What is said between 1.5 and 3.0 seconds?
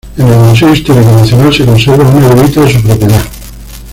se conserva una levita de su